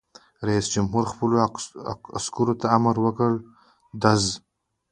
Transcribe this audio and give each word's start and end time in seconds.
رئیس 0.47 0.65
جمهور 0.73 1.03
خپلو 1.11 1.35
عسکرو 2.17 2.53
ته 2.61 2.67
امر 2.77 2.95
وکړ؛ 3.03 3.31
ډز! 4.01 4.23